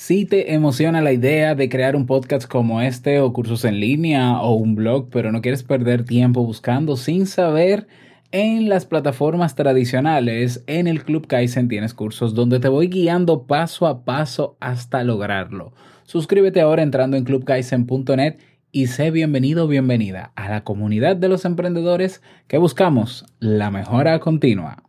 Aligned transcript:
Si 0.00 0.26
te 0.26 0.54
emociona 0.54 1.02
la 1.02 1.12
idea 1.12 1.56
de 1.56 1.68
crear 1.68 1.96
un 1.96 2.06
podcast 2.06 2.46
como 2.46 2.80
este 2.80 3.18
o 3.18 3.32
cursos 3.32 3.64
en 3.64 3.80
línea 3.80 4.40
o 4.40 4.54
un 4.54 4.76
blog, 4.76 5.10
pero 5.10 5.32
no 5.32 5.42
quieres 5.42 5.64
perder 5.64 6.04
tiempo 6.04 6.46
buscando 6.46 6.96
sin 6.96 7.26
saber, 7.26 7.88
en 8.30 8.68
las 8.68 8.86
plataformas 8.86 9.56
tradicionales, 9.56 10.62
en 10.68 10.86
el 10.86 11.02
Club 11.02 11.26
Kaizen 11.26 11.66
tienes 11.66 11.94
cursos 11.94 12.34
donde 12.34 12.60
te 12.60 12.68
voy 12.68 12.86
guiando 12.86 13.48
paso 13.48 13.88
a 13.88 14.04
paso 14.04 14.56
hasta 14.60 15.02
lograrlo. 15.02 15.72
Suscríbete 16.04 16.60
ahora 16.60 16.84
entrando 16.84 17.16
en 17.16 17.24
clubkaizen.net 17.24 18.36
y 18.70 18.86
sé 18.86 19.10
bienvenido 19.10 19.64
o 19.64 19.68
bienvenida 19.68 20.30
a 20.36 20.48
la 20.48 20.62
comunidad 20.62 21.16
de 21.16 21.28
los 21.28 21.44
emprendedores 21.44 22.22
que 22.46 22.58
buscamos 22.58 23.26
la 23.40 23.72
mejora 23.72 24.20
continua. 24.20 24.84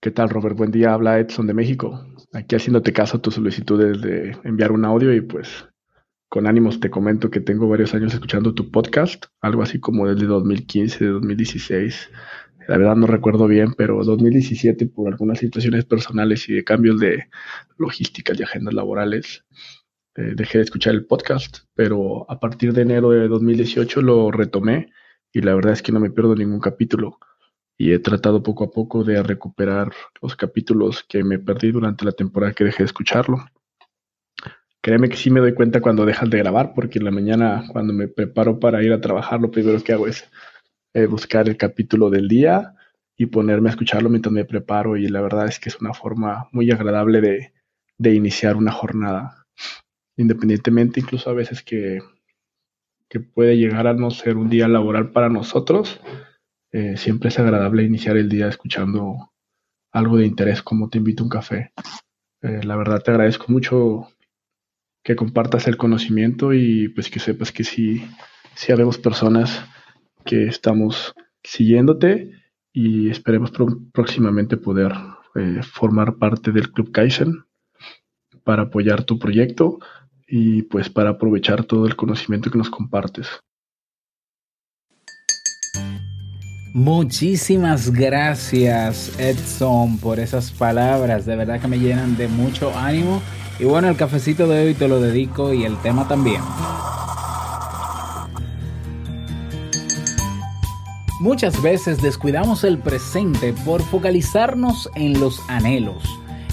¿Qué 0.00 0.10
tal, 0.10 0.30
Robert? 0.30 0.56
Buen 0.56 0.70
día. 0.70 0.94
Habla 0.94 1.18
Edson 1.20 1.46
de 1.46 1.52
México. 1.54 2.06
Aquí 2.32 2.56
haciéndote 2.56 2.94
caso 2.94 3.18
a 3.18 3.22
tus 3.22 3.34
solicitudes 3.34 4.00
de 4.00 4.36
enviar 4.44 4.72
un 4.72 4.86
audio 4.86 5.12
y 5.12 5.20
pues 5.20 5.66
con 6.30 6.46
ánimos 6.46 6.80
te 6.80 6.88
comento 6.88 7.30
que 7.30 7.40
tengo 7.40 7.68
varios 7.68 7.92
años 7.92 8.14
escuchando 8.14 8.54
tu 8.54 8.70
podcast, 8.70 9.26
algo 9.42 9.62
así 9.62 9.78
como 9.80 10.08
desde 10.08 10.26
2015, 10.26 11.04
2016. 11.04 12.10
La 12.68 12.78
verdad 12.78 12.96
no 12.96 13.06
recuerdo 13.06 13.46
bien, 13.48 13.74
pero 13.74 14.02
2017 14.02 14.86
por 14.86 15.12
algunas 15.12 15.40
situaciones 15.40 15.84
personales 15.84 16.48
y 16.48 16.54
de 16.54 16.64
cambios 16.64 16.98
de 17.00 17.28
logística 17.76 18.32
y 18.34 18.42
agendas 18.42 18.72
laborales, 18.72 19.44
eh, 20.14 20.32
dejé 20.34 20.56
de 20.56 20.64
escuchar 20.64 20.94
el 20.94 21.04
podcast, 21.04 21.58
pero 21.74 22.24
a 22.30 22.40
partir 22.40 22.72
de 22.72 22.80
enero 22.80 23.10
de 23.10 23.28
2018 23.28 24.00
lo 24.00 24.30
retomé 24.30 24.90
y 25.32 25.42
la 25.42 25.54
verdad 25.54 25.74
es 25.74 25.82
que 25.82 25.92
no 25.92 26.00
me 26.00 26.10
pierdo 26.10 26.34
ningún 26.34 26.60
capítulo 26.60 27.18
y 27.82 27.92
he 27.92 27.98
tratado 27.98 28.44
poco 28.44 28.62
a 28.62 28.70
poco 28.70 29.02
de 29.02 29.20
recuperar 29.24 29.90
los 30.20 30.36
capítulos 30.36 31.04
que 31.08 31.24
me 31.24 31.40
perdí 31.40 31.72
durante 31.72 32.04
la 32.04 32.12
temporada 32.12 32.52
que 32.52 32.62
dejé 32.62 32.84
de 32.84 32.86
escucharlo. 32.86 33.44
Créeme 34.80 35.08
que 35.08 35.16
sí 35.16 35.30
me 35.30 35.40
doy 35.40 35.52
cuenta 35.52 35.80
cuando 35.80 36.06
dejas 36.06 36.30
de 36.30 36.38
grabar, 36.38 36.74
porque 36.76 37.00
en 37.00 37.06
la 37.06 37.10
mañana 37.10 37.64
cuando 37.72 37.92
me 37.92 38.06
preparo 38.06 38.60
para 38.60 38.84
ir 38.84 38.92
a 38.92 39.00
trabajar, 39.00 39.40
lo 39.40 39.50
primero 39.50 39.82
que 39.82 39.92
hago 39.92 40.06
es 40.06 40.30
eh, 40.94 41.06
buscar 41.06 41.48
el 41.48 41.56
capítulo 41.56 42.08
del 42.08 42.28
día 42.28 42.76
y 43.16 43.26
ponerme 43.26 43.68
a 43.68 43.72
escucharlo 43.72 44.08
mientras 44.08 44.32
me 44.32 44.44
preparo 44.44 44.96
y 44.96 45.08
la 45.08 45.20
verdad 45.20 45.48
es 45.48 45.58
que 45.58 45.68
es 45.68 45.80
una 45.80 45.92
forma 45.92 46.48
muy 46.52 46.70
agradable 46.70 47.20
de, 47.20 47.52
de 47.98 48.14
iniciar 48.14 48.54
una 48.54 48.70
jornada. 48.70 49.44
Independientemente 50.16 51.00
incluso 51.00 51.30
a 51.30 51.34
veces 51.34 51.64
que, 51.64 51.98
que 53.08 53.18
puede 53.18 53.56
llegar 53.56 53.88
a 53.88 53.94
no 53.94 54.12
ser 54.12 54.36
un 54.36 54.48
día 54.48 54.68
laboral 54.68 55.10
para 55.10 55.28
nosotros, 55.28 56.00
eh, 56.72 56.96
siempre 56.96 57.28
es 57.28 57.38
agradable 57.38 57.84
iniciar 57.84 58.16
el 58.16 58.28
día 58.28 58.48
escuchando 58.48 59.32
algo 59.92 60.16
de 60.16 60.26
interés 60.26 60.62
como 60.62 60.88
Te 60.88 60.98
invito 60.98 61.22
a 61.22 61.26
un 61.26 61.30
café. 61.30 61.72
Eh, 62.40 62.62
la 62.64 62.76
verdad 62.76 63.02
te 63.02 63.10
agradezco 63.10 63.46
mucho 63.48 64.08
que 65.04 65.14
compartas 65.16 65.68
el 65.68 65.76
conocimiento 65.76 66.52
y 66.52 66.88
pues 66.88 67.10
que 67.10 67.20
sepas 67.20 67.52
que 67.52 67.64
sí, 67.64 68.02
sí 68.54 68.72
habemos 68.72 68.98
personas 68.98 69.64
que 70.24 70.46
estamos 70.46 71.14
siguiéndote 71.44 72.30
y 72.72 73.10
esperemos 73.10 73.52
próximamente 73.92 74.56
poder 74.56 74.92
eh, 75.34 75.60
formar 75.62 76.16
parte 76.16 76.52
del 76.52 76.72
Club 76.72 76.90
Kaizen 76.90 77.44
para 78.44 78.62
apoyar 78.62 79.04
tu 79.04 79.18
proyecto 79.18 79.78
y 80.26 80.62
pues 80.62 80.88
para 80.88 81.10
aprovechar 81.10 81.64
todo 81.64 81.86
el 81.86 81.96
conocimiento 81.96 82.50
que 82.50 82.58
nos 82.58 82.70
compartes. 82.70 83.28
Muchísimas 86.74 87.92
gracias 87.92 89.12
Edson 89.18 89.98
por 89.98 90.18
esas 90.18 90.50
palabras, 90.52 91.26
de 91.26 91.36
verdad 91.36 91.60
que 91.60 91.68
me 91.68 91.78
llenan 91.78 92.16
de 92.16 92.28
mucho 92.28 92.72
ánimo. 92.74 93.20
Y 93.58 93.64
bueno, 93.64 93.88
el 93.88 93.96
cafecito 93.96 94.48
de 94.48 94.66
hoy 94.66 94.74
te 94.74 94.88
lo 94.88 94.98
dedico 94.98 95.52
y 95.52 95.64
el 95.64 95.76
tema 95.82 96.08
también. 96.08 96.40
Muchas 101.20 101.60
veces 101.62 102.00
descuidamos 102.00 102.64
el 102.64 102.78
presente 102.78 103.52
por 103.64 103.82
focalizarnos 103.82 104.90
en 104.94 105.20
los 105.20 105.40
anhelos. 105.48 106.02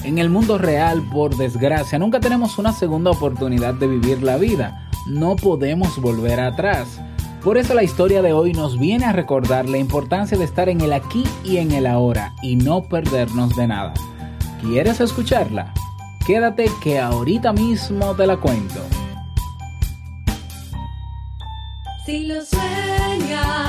En 0.03 0.17
el 0.17 0.29
mundo 0.29 0.57
real, 0.57 1.01
por 1.13 1.37
desgracia, 1.37 1.97
nunca 1.97 2.19
tenemos 2.19 2.57
una 2.57 2.73
segunda 2.73 3.09
oportunidad 3.09 3.73
de 3.73 3.87
vivir 3.87 4.21
la 4.21 4.35
vida. 4.35 4.89
No 5.07 5.37
podemos 5.37 5.99
volver 6.01 6.41
atrás. 6.41 6.99
Por 7.43 7.57
eso 7.57 7.73
la 7.73 7.83
historia 7.83 8.21
de 8.21 8.33
hoy 8.33 8.51
nos 8.51 8.77
viene 8.77 9.05
a 9.05 9.13
recordar 9.13 9.69
la 9.69 9.77
importancia 9.77 10.37
de 10.37 10.43
estar 10.43 10.67
en 10.67 10.81
el 10.81 10.91
aquí 10.91 11.23
y 11.43 11.57
en 11.57 11.71
el 11.71 11.87
ahora 11.87 12.33
y 12.41 12.57
no 12.57 12.83
perdernos 12.83 13.55
de 13.55 13.67
nada. 13.67 13.93
¿Quieres 14.61 14.99
escucharla? 14.99 15.73
Quédate 16.27 16.69
que 16.83 16.99
ahorita 16.99 17.53
mismo 17.53 18.13
te 18.15 18.27
la 18.27 18.35
cuento. 18.37 18.81
Si 22.05 22.25
lo 22.25 22.43
sueñas, 22.43 23.68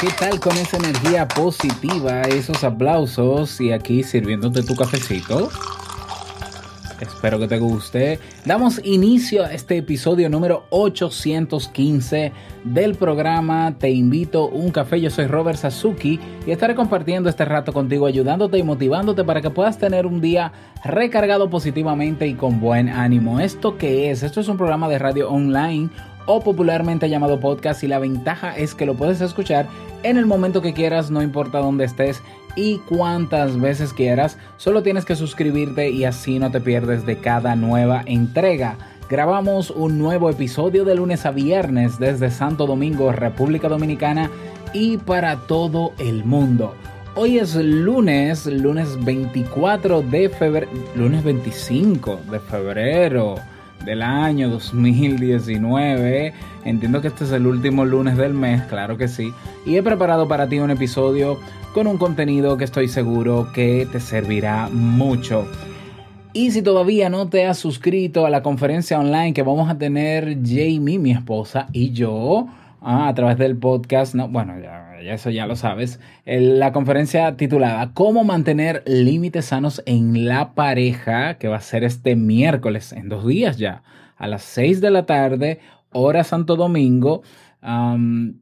¿Qué 0.00 0.08
tal 0.18 0.40
con 0.40 0.56
esa 0.56 0.76
energía 0.76 1.28
positiva, 1.28 2.22
esos 2.22 2.64
aplausos 2.64 3.60
y 3.60 3.72
aquí 3.72 4.02
sirviéndote 4.02 4.62
tu 4.62 4.74
cafecito? 4.74 5.50
Espero 7.00 7.40
que 7.40 7.48
te 7.48 7.58
guste. 7.58 8.20
Damos 8.44 8.80
inicio 8.84 9.44
a 9.44 9.52
este 9.52 9.76
episodio 9.76 10.30
número 10.30 10.66
815 10.70 12.32
del 12.62 12.94
programa 12.94 13.74
Te 13.76 13.90
invito 13.90 14.48
un 14.48 14.70
café. 14.70 15.00
Yo 15.00 15.10
soy 15.10 15.26
Robert 15.26 15.58
Sasuki 15.58 16.20
y 16.46 16.52
estaré 16.52 16.76
compartiendo 16.76 17.28
este 17.28 17.44
rato 17.44 17.72
contigo, 17.72 18.06
ayudándote 18.06 18.58
y 18.58 18.62
motivándote 18.62 19.24
para 19.24 19.40
que 19.40 19.50
puedas 19.50 19.78
tener 19.78 20.06
un 20.06 20.20
día 20.20 20.52
recargado 20.84 21.50
positivamente 21.50 22.28
y 22.28 22.34
con 22.34 22.60
buen 22.60 22.88
ánimo. 22.88 23.40
¿Esto 23.40 23.76
qué 23.76 24.12
es? 24.12 24.22
Esto 24.22 24.40
es 24.40 24.46
un 24.46 24.56
programa 24.56 24.88
de 24.88 25.00
radio 25.00 25.28
online 25.28 25.90
o 26.26 26.40
popularmente 26.40 27.08
llamado 27.08 27.40
podcast 27.40 27.82
y 27.82 27.88
la 27.88 27.98
ventaja 27.98 28.56
es 28.56 28.74
que 28.74 28.86
lo 28.86 28.94
puedes 28.94 29.20
escuchar 29.20 29.66
en 30.02 30.16
el 30.16 30.26
momento 30.26 30.62
que 30.62 30.74
quieras, 30.74 31.10
no 31.10 31.22
importa 31.22 31.58
dónde 31.58 31.84
estés 31.84 32.22
y 32.56 32.78
cuántas 32.88 33.60
veces 33.60 33.92
quieras, 33.92 34.36
solo 34.56 34.82
tienes 34.82 35.04
que 35.04 35.16
suscribirte 35.16 35.90
y 35.90 36.04
así 36.04 36.38
no 36.38 36.50
te 36.50 36.60
pierdes 36.60 37.06
de 37.06 37.18
cada 37.18 37.54
nueva 37.56 38.02
entrega. 38.06 38.76
Grabamos 39.08 39.70
un 39.70 39.98
nuevo 39.98 40.30
episodio 40.30 40.84
de 40.84 40.94
lunes 40.94 41.26
a 41.26 41.30
viernes 41.30 41.98
desde 41.98 42.30
Santo 42.30 42.66
Domingo, 42.66 43.12
República 43.12 43.68
Dominicana 43.68 44.30
y 44.72 44.98
para 44.98 45.36
todo 45.46 45.92
el 45.98 46.24
mundo. 46.24 46.74
Hoy 47.14 47.38
es 47.38 47.54
lunes, 47.54 48.46
lunes 48.46 49.02
24 49.04 50.02
de 50.02 50.30
febrero, 50.30 50.70
lunes 50.96 51.22
25 51.22 52.20
de 52.30 52.40
febrero 52.40 53.51
del 53.84 54.02
año 54.02 54.48
2019. 54.48 56.32
Entiendo 56.64 57.00
que 57.00 57.08
este 57.08 57.24
es 57.24 57.32
el 57.32 57.46
último 57.46 57.84
lunes 57.84 58.16
del 58.16 58.34
mes, 58.34 58.62
claro 58.62 58.96
que 58.96 59.08
sí. 59.08 59.32
Y 59.66 59.76
he 59.76 59.82
preparado 59.82 60.28
para 60.28 60.48
ti 60.48 60.58
un 60.58 60.70
episodio 60.70 61.38
con 61.74 61.86
un 61.86 61.98
contenido 61.98 62.56
que 62.56 62.64
estoy 62.64 62.88
seguro 62.88 63.48
que 63.52 63.88
te 63.90 64.00
servirá 64.00 64.68
mucho. 64.70 65.46
Y 66.34 66.50
si 66.52 66.62
todavía 66.62 67.10
no 67.10 67.28
te 67.28 67.44
has 67.46 67.58
suscrito 67.58 68.24
a 68.24 68.30
la 68.30 68.42
conferencia 68.42 68.98
online 68.98 69.34
que 69.34 69.42
vamos 69.42 69.68
a 69.68 69.76
tener 69.76 70.38
Jamie, 70.42 70.98
mi 70.98 71.10
esposa, 71.10 71.68
y 71.72 71.92
yo, 71.92 72.46
ah, 72.82 73.08
a 73.08 73.14
través 73.14 73.38
del 73.38 73.56
podcast, 73.56 74.14
no, 74.14 74.28
bueno, 74.28 74.54
ya, 74.60 74.96
eso 75.12 75.30
ya 75.30 75.46
lo 75.46 75.56
sabes, 75.56 76.00
la 76.24 76.72
conferencia 76.72 77.36
titulada 77.36 77.92
¿Cómo 77.94 78.24
mantener 78.24 78.82
límites 78.86 79.46
sanos 79.46 79.82
en 79.86 80.26
la 80.26 80.54
pareja? 80.54 81.38
que 81.38 81.48
va 81.48 81.56
a 81.56 81.60
ser 81.60 81.84
este 81.84 82.16
miércoles, 82.16 82.92
en 82.92 83.08
dos 83.08 83.26
días 83.26 83.58
ya, 83.58 83.82
a 84.16 84.26
las 84.26 84.42
6 84.42 84.80
de 84.80 84.90
la 84.90 85.06
tarde, 85.06 85.60
hora 85.92 86.24
Santo 86.24 86.56
Domingo 86.56 87.22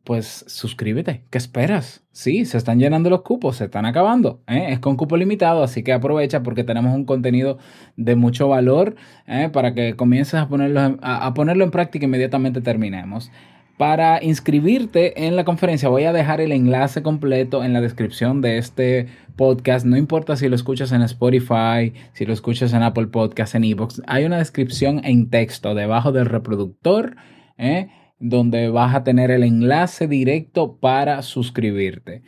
pues 0.04 0.44
suscríbete. 0.48 1.24
¿Qué 1.28 1.36
esperas? 1.36 2.02
Sí, 2.10 2.46
se 2.46 2.56
están 2.56 2.78
llenando 2.78 3.10
los 3.10 3.20
cupos, 3.20 3.56
se 3.56 3.64
están 3.64 3.84
acabando. 3.84 4.40
¿eh? 4.46 4.68
Es 4.70 4.78
con 4.78 4.96
cupo 4.96 5.16
limitado, 5.16 5.62
así 5.62 5.82
que 5.82 5.92
aprovecha 5.92 6.42
porque 6.42 6.64
tenemos 6.64 6.94
un 6.94 7.04
contenido 7.04 7.58
de 7.96 8.16
mucho 8.16 8.48
valor 8.48 8.96
¿eh? 9.26 9.50
para 9.52 9.74
que 9.74 9.94
comiences 9.94 10.34
a 10.34 10.48
ponerlo, 10.48 10.98
a, 11.02 11.34
ponerlo 11.34 11.64
en 11.64 11.70
práctica 11.70 12.06
inmediatamente 12.06 12.62
terminemos. 12.62 13.30
Para 13.80 14.22
inscribirte 14.22 15.26
en 15.26 15.36
la 15.36 15.44
conferencia 15.44 15.88
voy 15.88 16.04
a 16.04 16.12
dejar 16.12 16.42
el 16.42 16.52
enlace 16.52 17.02
completo 17.02 17.64
en 17.64 17.72
la 17.72 17.80
descripción 17.80 18.42
de 18.42 18.58
este 18.58 19.06
podcast. 19.36 19.86
No 19.86 19.96
importa 19.96 20.36
si 20.36 20.50
lo 20.50 20.54
escuchas 20.54 20.92
en 20.92 21.00
Spotify, 21.00 21.94
si 22.12 22.26
lo 22.26 22.34
escuchas 22.34 22.74
en 22.74 22.82
Apple 22.82 23.06
Podcast, 23.06 23.54
en 23.54 23.64
Evox. 23.64 24.02
Hay 24.06 24.26
una 24.26 24.36
descripción 24.36 25.00
en 25.02 25.30
texto 25.30 25.74
debajo 25.74 26.12
del 26.12 26.26
reproductor. 26.26 27.16
¿eh? 27.56 27.88
donde 28.18 28.68
vas 28.68 28.94
a 28.94 29.02
tener 29.02 29.30
el 29.30 29.44
enlace 29.44 30.06
directo 30.06 30.76
para 30.76 31.22
suscribirte. 31.22 32.22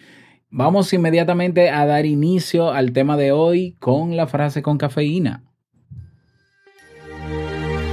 Vamos 0.49 0.91
inmediatamente 0.95 1.69
a 1.69 1.85
dar 1.85 2.07
inicio 2.07 2.73
al 2.73 2.95
tema 2.95 3.19
de 3.19 3.31
hoy 3.31 3.77
con 3.79 4.17
la 4.17 4.27
frase 4.27 4.63
con 4.63 4.79
cafeína. 4.79 5.52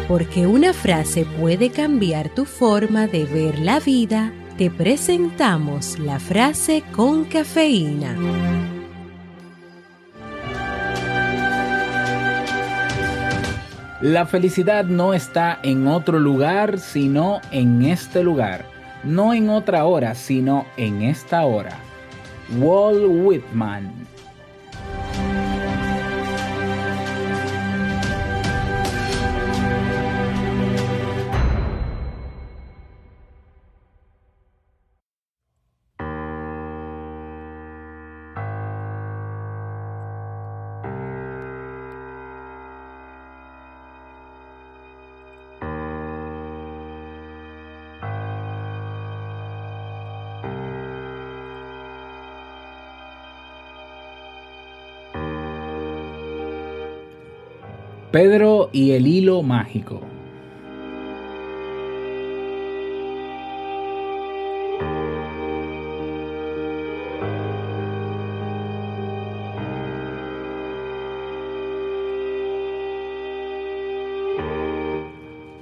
Porque 0.10 0.48
una 0.48 0.74
frase 0.74 1.24
puede 1.40 1.70
cambiar 1.70 2.30
tu 2.30 2.46
forma 2.46 3.06
de 3.06 3.26
ver 3.26 3.60
la 3.60 3.80
vida, 3.80 4.34
te 4.58 4.72
presentamos 4.72 6.00
la 6.00 6.20
frase 6.20 6.84
con 6.96 7.26
cafeína. 7.26 8.18
La 14.02 14.26
felicidad 14.26 14.84
no 14.86 15.14
está 15.14 15.60
en 15.62 15.88
otro 15.88 16.20
lugar, 16.20 16.80
sino 16.80 17.40
en 17.52 17.84
este 17.84 18.24
lugar. 18.24 18.66
No 19.04 19.36
en 19.36 19.52
otra 19.52 19.86
hora, 19.86 20.16
sino 20.16 20.66
en 20.76 21.04
esta 21.04 21.46
hora. 21.46 21.78
Walt 22.58 23.06
Whitman 23.08 24.09
Pedro 58.12 58.72
y 58.74 58.94
el 58.94 59.06
hilo 59.06 59.44
mágico. 59.44 60.02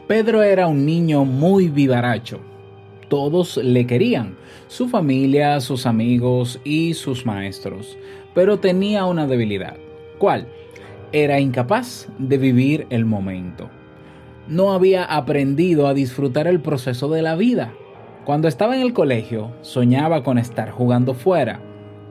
Pedro 0.07 0.41
era 0.41 0.67
un 0.67 0.85
niño 0.85 1.25
muy 1.25 1.67
vivaracho. 1.67 2.39
Todos 3.09 3.57
le 3.57 3.85
querían, 3.85 4.38
su 4.69 4.88
familia, 4.88 5.59
sus 5.59 5.85
amigos 5.85 6.61
y 6.63 6.93
sus 6.93 7.25
maestros, 7.25 7.97
pero 8.33 8.57
tenía 8.57 9.03
una 9.03 9.27
debilidad. 9.27 9.75
¿Cuál? 10.17 10.47
Era 11.12 11.39
incapaz 11.39 12.07
de 12.18 12.38
vivir 12.38 12.88
el 12.89 13.06
momento. 13.06 13.69
No 14.48 14.71
había 14.71 15.04
aprendido 15.04 15.88
a 15.88 15.94
disfrutar 15.94 16.48
el 16.48 16.62
proceso 16.62 17.09
de 17.09 17.21
la 17.21 17.36
vida. 17.36 17.74
Cuando 18.25 18.48
estaba 18.48 18.75
en 18.75 18.81
el 18.81 18.94
colegio, 18.94 19.51
soñaba 19.62 20.24
con 20.24 20.38
estar 20.38 20.71
jugando 20.71 21.13
fuera. 21.13 21.59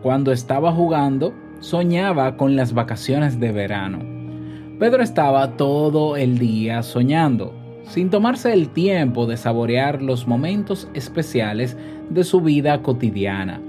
Cuando 0.02 0.32
estaba 0.32 0.72
jugando, 0.72 1.34
soñaba 1.60 2.36
con 2.36 2.56
las 2.56 2.72
vacaciones 2.72 3.40
de 3.40 3.52
verano. 3.52 3.98
Pedro 4.78 5.02
estaba 5.02 5.56
todo 5.56 6.16
el 6.16 6.38
día 6.38 6.82
soñando, 6.82 7.54
sin 7.88 8.10
tomarse 8.10 8.52
el 8.52 8.68
tiempo 8.68 9.26
de 9.26 9.36
saborear 9.36 10.02
los 10.02 10.26
momentos 10.26 10.88
especiales 10.92 11.76
de 12.10 12.24
su 12.24 12.40
vida 12.40 12.82
cotidiana. 12.82 13.60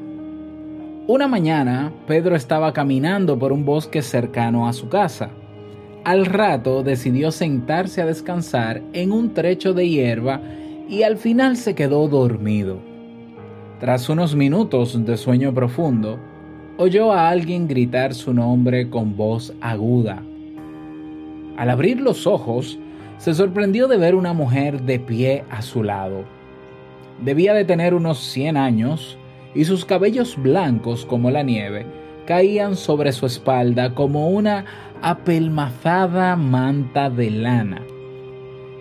Una 1.10 1.30
mañana, 1.30 1.94
Pedro 2.06 2.36
estaba 2.36 2.74
caminando 2.74 3.40
por 3.40 3.54
un 3.54 3.64
bosque 3.64 4.02
cercano 4.02 4.68
a 4.68 4.74
su 4.74 4.90
casa. 4.90 5.30
Al 6.04 6.26
rato 6.26 6.84
decidió 6.84 7.32
sentarse 7.32 8.02
a 8.02 8.06
descansar 8.06 8.82
en 8.92 9.14
un 9.14 9.34
trecho 9.34 9.74
de 9.74 9.88
hierba 9.88 10.42
y 10.90 11.04
al 11.04 11.16
final 11.16 11.56
se 11.56 11.76
quedó 11.76 12.10
dormido. 12.10 12.80
Tras 13.80 14.10
unos 14.10 14.36
minutos 14.36 15.06
de 15.06 15.16
sueño 15.16 15.54
profundo, 15.54 16.20
oyó 16.76 17.14
a 17.14 17.30
alguien 17.30 17.70
gritar 17.70 18.14
su 18.14 18.34
nombre 18.34 18.90
con 18.90 19.16
voz 19.16 19.54
aguda. 19.62 20.22
Al 21.56 21.70
abrir 21.70 22.02
los 22.02 22.28
ojos, 22.28 22.78
se 23.18 23.34
sorprendió 23.34 23.88
de 23.88 23.96
ver 23.96 24.14
una 24.14 24.34
mujer 24.34 24.82
de 24.82 25.00
pie 25.00 25.46
a 25.50 25.62
su 25.62 25.84
lado. 25.84 26.26
Debía 27.24 27.54
de 27.54 27.64
tener 27.64 27.94
unos 27.94 28.20
100 28.20 28.58
años 28.58 29.18
y 29.58 29.66
sus 29.66 29.86
cabellos 29.86 30.38
blancos 30.38 31.04
como 31.04 31.32
la 31.32 31.42
nieve 31.42 31.88
caían 32.28 32.76
sobre 32.76 33.12
su 33.12 33.26
espalda 33.26 33.96
como 33.96 34.30
una 34.30 34.66
apelmazada 35.02 36.36
manta 36.36 37.10
de 37.10 37.32
lana. 37.32 37.82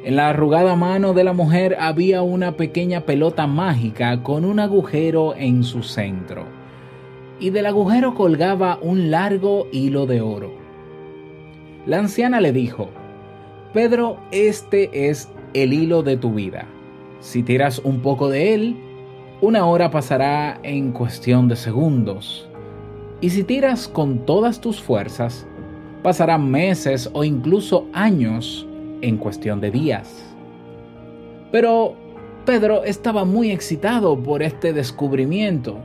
En 0.05 0.17
la 0.17 0.29
arrugada 0.29 0.77
mano 0.77 1.15
de 1.15 1.25
la 1.25 1.33
mujer 1.33 1.79
había 1.81 2.21
una 2.21 2.59
pequeña 2.59 3.01
pelota 3.01 3.47
mágica 3.47 4.23
con 4.23 4.45
un 4.45 4.61
agujero 4.61 5.35
en 5.35 5.65
su 5.65 5.83
centro, 5.83 6.45
y 7.41 7.49
del 7.51 7.65
agujero 7.65 8.15
colgaba 8.15 8.79
un 8.83 9.11
largo 9.11 9.69
hilo 9.73 10.05
de 10.05 10.21
oro. 10.21 10.53
La 11.87 12.01
anciana 12.01 12.43
le 12.43 12.53
dijo, 12.53 12.91
Pedro, 13.73 14.19
este 14.31 15.09
es 15.09 15.31
el 15.55 15.73
hilo 15.73 16.03
de 16.03 16.19
tu 16.19 16.35
vida. 16.35 16.67
Si 17.21 17.43
tiras 17.43 17.79
un 17.79 18.01
poco 18.01 18.29
de 18.29 18.53
él, 18.53 18.77
una 19.43 19.67
hora 19.67 19.91
pasará 19.91 20.59
en 20.63 20.93
cuestión 20.93 21.47
de 21.47 21.57
segundos. 21.57 22.49
Y 23.21 23.31
si 23.31 23.45
tiras 23.45 23.87
con 23.87 24.25
todas 24.25 24.61
tus 24.61 24.81
fuerzas, 24.81 25.47
pasarán 26.03 26.51
meses 26.51 27.11
o 27.13 27.23
incluso 27.23 27.87
años 27.93 28.67
en 29.03 29.19
cuestión 29.19 29.61
de 29.61 29.71
días. 29.71 30.25
Pero 31.53 31.95
Pedro 32.47 32.85
estaba 32.85 33.27
muy 33.27 33.51
excitado 33.51 34.19
por 34.19 34.43
este 34.43 34.73
descubrimiento. 34.73 35.77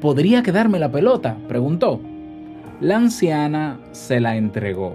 ¿Podría 0.00 0.42
quedarme 0.42 0.78
la 0.78 0.90
pelota? 0.90 1.36
preguntó. 1.48 2.00
La 2.80 2.96
anciana 2.96 3.78
se 3.92 4.20
la 4.20 4.36
entregó. 4.36 4.94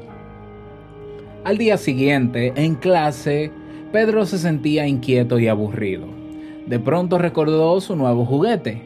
Al 1.44 1.58
día 1.58 1.78
siguiente, 1.78 2.52
en 2.56 2.76
clase, 2.76 3.52
Pedro 3.92 4.26
se 4.26 4.40
sentía 4.40 4.88
inquieto 4.88 5.38
y 5.38 5.48
aburrido 5.48 6.19
de 6.68 6.80
pronto 6.80 7.18
recordó 7.18 7.80
su 7.82 7.96
nuevo 7.96 8.26
juguete. 8.26 8.84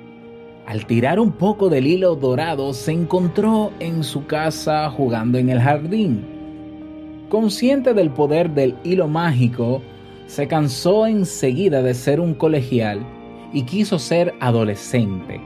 Al 0.65 0.85
tirar 0.85 1.19
un 1.19 1.33
poco 1.33 1.69
del 1.69 1.87
hilo 1.87 2.15
dorado, 2.15 2.73
se 2.73 2.93
encontró 2.93 3.71
en 3.79 4.03
su 4.03 4.25
casa 4.25 4.89
jugando 4.89 5.37
en 5.37 5.49
el 5.49 5.59
jardín. 5.59 6.25
Consciente 7.27 7.93
del 7.93 8.11
poder 8.11 8.51
del 8.51 8.75
hilo 8.83 9.07
mágico, 9.07 9.81
se 10.27 10.47
cansó 10.47 11.05
enseguida 11.05 11.81
de 11.81 11.93
ser 11.93 12.19
un 12.19 12.33
colegial 12.33 13.05
y 13.51 13.63
quiso 13.63 13.99
ser 13.99 14.33
adolescente, 14.39 15.41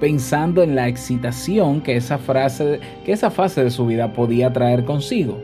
pensando 0.00 0.62
en 0.62 0.74
la 0.74 0.88
excitación 0.88 1.82
que 1.82 1.96
esa, 1.96 2.18
frase, 2.18 2.80
que 3.04 3.12
esa 3.12 3.30
fase 3.30 3.62
de 3.62 3.70
su 3.70 3.86
vida 3.86 4.12
podía 4.12 4.52
traer 4.52 4.84
consigo. 4.84 5.38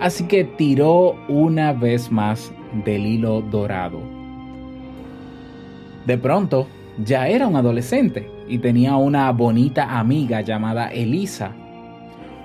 Así 0.00 0.24
que 0.26 0.44
tiró 0.44 1.14
una 1.28 1.74
vez 1.74 2.10
más 2.10 2.52
del 2.86 3.04
hilo 3.04 3.42
dorado. 3.42 4.19
De 6.06 6.18
pronto, 6.18 6.66
ya 7.04 7.28
era 7.28 7.46
un 7.46 7.56
adolescente 7.56 8.30
y 8.48 8.58
tenía 8.58 8.96
una 8.96 9.30
bonita 9.32 9.98
amiga 9.98 10.40
llamada 10.40 10.88
Elisa. 10.88 11.52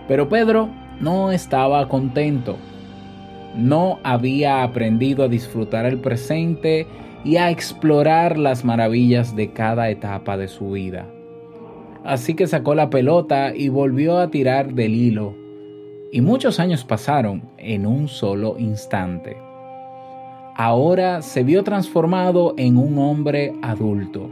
Pero 0.08 0.30
Pedro 0.30 0.70
no 1.00 1.32
estaba 1.32 1.88
contento. 1.90 2.58
No 3.56 4.00
había 4.04 4.64
aprendido 4.64 5.24
a 5.24 5.28
disfrutar 5.28 5.86
el 5.86 6.00
presente 6.00 6.88
y 7.24 7.38
a 7.38 7.50
explorar 7.50 8.38
las 8.38 8.64
maravillas 8.64 9.36
de 9.36 9.52
cada 9.52 9.90
etapa 9.90 10.38
de 10.38 10.48
su 10.48 10.72
vida. 10.72 11.08
Así 12.04 12.36
que 12.36 12.46
sacó 12.46 12.76
la 12.76 12.92
pelota 12.92 13.56
y 13.56 13.70
volvió 13.70 14.20
a 14.20 14.30
tirar 14.30 14.74
del 14.74 14.94
hilo. 14.94 15.36
Y 16.12 16.22
muchos 16.22 16.60
años 16.60 16.84
pasaron 16.84 17.50
en 17.58 17.88
un 17.88 18.08
solo 18.08 18.58
instante. 18.60 19.38
Ahora 20.58 21.22
se 21.22 21.44
vio 21.44 21.66
transformado 21.66 22.54
en 22.56 22.78
un 22.78 22.98
hombre 22.98 23.54
adulto. 23.62 24.30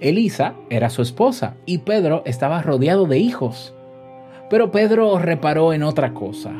Elisa 0.00 0.56
era 0.68 0.90
su 0.90 1.00
esposa 1.00 1.58
y 1.64 1.78
Pedro 1.78 2.22
estaba 2.26 2.60
rodeado 2.60 3.06
de 3.06 3.18
hijos. 3.18 3.72
Pero 4.50 4.72
Pedro 4.72 5.16
reparó 5.20 5.72
en 5.72 5.84
otra 5.84 6.12
cosa. 6.12 6.50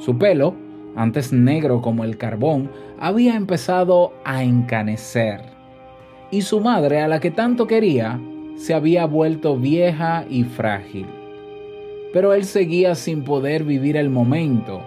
Su 0.00 0.18
pelo, 0.18 0.56
antes 0.96 1.32
negro 1.32 1.82
como 1.82 2.02
el 2.02 2.18
carbón, 2.18 2.68
había 2.98 3.36
empezado 3.36 4.12
a 4.24 4.42
encanecer. 4.42 5.40
Y 6.32 6.42
su 6.42 6.60
madre, 6.60 7.00
a 7.00 7.06
la 7.06 7.20
que 7.20 7.30
tanto 7.30 7.68
quería, 7.68 8.18
se 8.56 8.74
había 8.74 9.06
vuelto 9.06 9.56
vieja 9.56 10.24
y 10.28 10.42
frágil. 10.42 11.06
Pero 12.12 12.34
él 12.34 12.44
seguía 12.44 12.96
sin 12.96 13.22
poder 13.22 13.62
vivir 13.62 13.96
el 13.96 14.10
momento, 14.10 14.80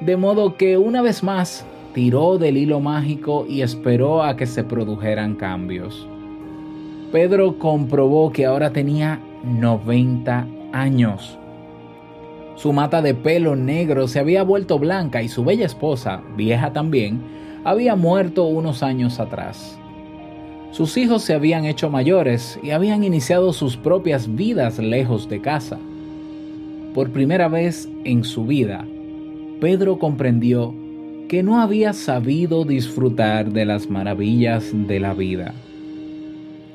de 0.00 0.16
modo 0.16 0.56
que 0.56 0.78
una 0.78 1.02
vez 1.02 1.22
más 1.22 1.66
tiró 1.94 2.38
del 2.38 2.56
hilo 2.56 2.80
mágico 2.80 3.46
y 3.48 3.62
esperó 3.62 4.22
a 4.22 4.36
que 4.36 4.46
se 4.46 4.64
produjeran 4.64 5.34
cambios. 5.34 6.06
Pedro 7.12 7.58
comprobó 7.58 8.32
que 8.32 8.46
ahora 8.46 8.72
tenía 8.72 9.20
90 9.44 10.46
años. 10.72 11.36
Su 12.54 12.72
mata 12.72 13.02
de 13.02 13.14
pelo 13.14 13.56
negro 13.56 14.06
se 14.06 14.20
había 14.20 14.42
vuelto 14.42 14.78
blanca 14.78 15.22
y 15.22 15.28
su 15.28 15.44
bella 15.44 15.66
esposa, 15.66 16.22
vieja 16.36 16.72
también, 16.72 17.20
había 17.64 17.96
muerto 17.96 18.44
unos 18.44 18.82
años 18.82 19.18
atrás. 19.18 19.78
Sus 20.70 20.96
hijos 20.96 21.22
se 21.22 21.34
habían 21.34 21.64
hecho 21.64 21.90
mayores 21.90 22.60
y 22.62 22.70
habían 22.70 23.02
iniciado 23.02 23.52
sus 23.52 23.76
propias 23.76 24.34
vidas 24.36 24.78
lejos 24.78 25.28
de 25.28 25.40
casa. 25.40 25.78
Por 26.94 27.10
primera 27.10 27.48
vez 27.48 27.88
en 28.04 28.22
su 28.24 28.46
vida, 28.46 28.86
Pedro 29.60 29.98
comprendió 29.98 30.74
que 31.30 31.44
no 31.44 31.60
había 31.60 31.92
sabido 31.92 32.64
disfrutar 32.64 33.52
de 33.52 33.64
las 33.64 33.88
maravillas 33.88 34.72
de 34.74 34.98
la 34.98 35.14
vida. 35.14 35.54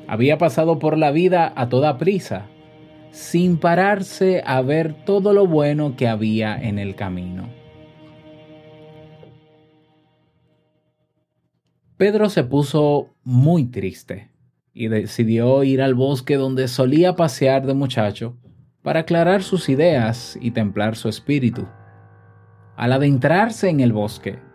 Había 0.08 0.38
pasado 0.38 0.78
por 0.78 0.96
la 0.96 1.10
vida 1.10 1.52
a 1.54 1.68
toda 1.68 1.98
prisa, 1.98 2.46
sin 3.10 3.58
pararse 3.58 4.42
a 4.46 4.62
ver 4.62 5.04
todo 5.04 5.34
lo 5.34 5.46
bueno 5.46 5.94
que 5.94 6.08
había 6.08 6.56
en 6.56 6.78
el 6.78 6.94
camino. 6.94 7.50
Pedro 11.98 12.30
se 12.30 12.42
puso 12.42 13.10
muy 13.24 13.66
triste 13.66 14.30
y 14.72 14.88
decidió 14.88 15.64
ir 15.64 15.82
al 15.82 15.94
bosque 15.94 16.36
donde 16.36 16.66
solía 16.68 17.14
pasear 17.14 17.66
de 17.66 17.74
muchacho 17.74 18.38
para 18.80 19.00
aclarar 19.00 19.42
sus 19.42 19.68
ideas 19.68 20.38
y 20.40 20.52
templar 20.52 20.96
su 20.96 21.10
espíritu. 21.10 21.66
Al 22.74 22.94
adentrarse 22.94 23.68
en 23.68 23.80
el 23.80 23.92
bosque, 23.92 24.45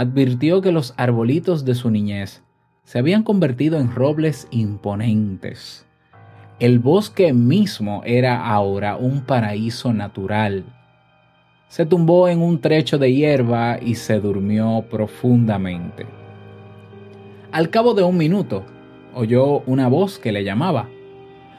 advirtió 0.00 0.62
que 0.62 0.72
los 0.72 0.94
arbolitos 0.96 1.66
de 1.66 1.74
su 1.74 1.90
niñez 1.90 2.42
se 2.84 2.98
habían 2.98 3.22
convertido 3.22 3.78
en 3.78 3.94
robles 3.94 4.48
imponentes. 4.50 5.86
El 6.58 6.78
bosque 6.78 7.34
mismo 7.34 8.00
era 8.06 8.46
ahora 8.46 8.96
un 8.96 9.20
paraíso 9.20 9.92
natural. 9.92 10.64
Se 11.68 11.84
tumbó 11.84 12.28
en 12.28 12.40
un 12.40 12.62
trecho 12.62 12.96
de 12.96 13.12
hierba 13.12 13.78
y 13.78 13.96
se 13.96 14.20
durmió 14.20 14.86
profundamente. 14.90 16.06
Al 17.52 17.68
cabo 17.68 17.92
de 17.92 18.02
un 18.02 18.16
minuto, 18.16 18.64
oyó 19.14 19.60
una 19.66 19.88
voz 19.88 20.18
que 20.18 20.32
le 20.32 20.44
llamaba. 20.44 20.88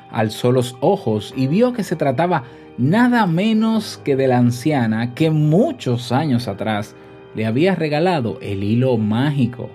Alzó 0.09 0.51
los 0.51 0.75
ojos 0.81 1.31
y 1.37 1.45
vio 1.45 1.73
que 1.73 1.83
se 1.83 1.95
trataba 1.95 2.45
nada 2.79 3.27
menos 3.27 4.01
que 4.03 4.15
de 4.15 4.27
la 4.27 4.39
anciana 4.39 5.13
que 5.13 5.29
muchos 5.29 6.11
años 6.11 6.47
atrás 6.47 6.95
le 7.35 7.45
había 7.45 7.75
regalado 7.75 8.37
el 8.41 8.63
hilo 8.63 8.97
mágico. 8.97 9.69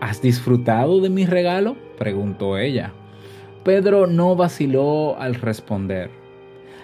¿Has 0.00 0.22
disfrutado 0.22 1.00
de 1.00 1.10
mi 1.10 1.26
regalo? 1.26 1.76
preguntó 1.98 2.58
ella. 2.58 2.92
Pedro 3.64 4.06
no 4.06 4.36
vaciló 4.36 5.18
al 5.18 5.34
responder. 5.34 6.10